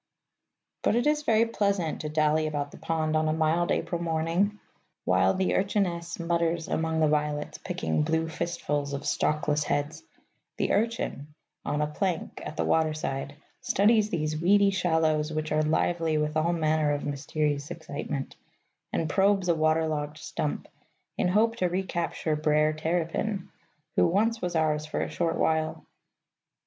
[0.81, 4.57] But it is very pleasant to dally about the pond on a mild April morning.
[5.05, 10.01] While the Urchiness mutters among the violets, picking blue fistfuls of stalkless heads,
[10.57, 16.17] the Urchin, on a plank at the waterside, studies these weedy shallows which are lively
[16.17, 18.35] with all manner of mysterious excitement,
[18.91, 20.67] and probes a waterlogged stump
[21.15, 23.49] in hope to recapture Brer Tarrypin,
[23.95, 25.85] who once was ours for a short while.